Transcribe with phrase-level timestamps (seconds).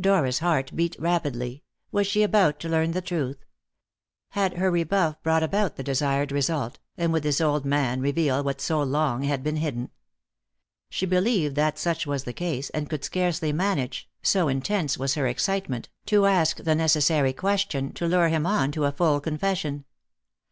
[0.00, 1.64] Dora's heart beat rapidly.
[1.90, 3.44] Was she about to learn the truth?
[4.28, 8.60] Had her rebuff brought about the desired result, and would this old man reveal what
[8.60, 9.90] so long had been hidden?
[10.90, 15.26] She believed that such was the case, and could scarcely manage, so intense was her
[15.26, 19.86] excitement, to ask the necessary question to lure him on to a full confession.